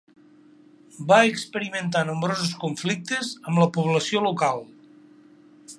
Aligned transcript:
Va 1.11 1.19
experimentar 1.33 2.01
nombrosos 2.07 2.55
conflictes 2.65 3.31
amb 3.51 3.65
la 3.65 3.69
població 3.77 4.25
local. 4.31 4.65